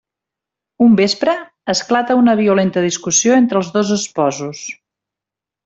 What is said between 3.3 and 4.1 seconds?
entre els dos